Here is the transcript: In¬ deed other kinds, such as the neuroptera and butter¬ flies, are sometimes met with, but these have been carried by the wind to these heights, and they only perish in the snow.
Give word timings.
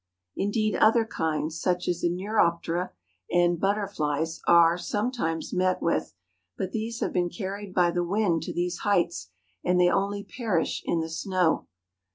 In¬ 0.35 0.51
deed 0.51 0.75
other 0.75 1.05
kinds, 1.05 1.61
such 1.61 1.87
as 1.87 2.01
the 2.01 2.09
neuroptera 2.09 2.89
and 3.29 3.59
butter¬ 3.59 3.87
flies, 3.87 4.41
are 4.47 4.75
sometimes 4.75 5.53
met 5.53 5.79
with, 5.79 6.15
but 6.57 6.71
these 6.71 7.01
have 7.01 7.13
been 7.13 7.29
carried 7.29 7.71
by 7.75 7.91
the 7.91 8.03
wind 8.03 8.41
to 8.41 8.51
these 8.51 8.79
heights, 8.79 9.29
and 9.63 9.79
they 9.79 9.91
only 9.91 10.23
perish 10.23 10.81
in 10.87 11.01
the 11.01 11.07
snow. 11.09 11.67